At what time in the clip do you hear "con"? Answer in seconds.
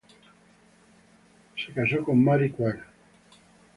2.03-2.23